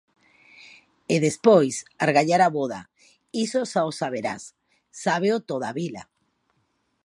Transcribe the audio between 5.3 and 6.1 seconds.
toda a vila.